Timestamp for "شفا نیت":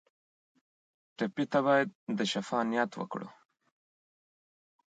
2.31-2.91